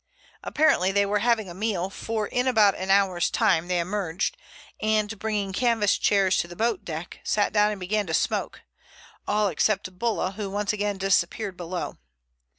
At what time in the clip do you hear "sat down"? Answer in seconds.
7.23-7.69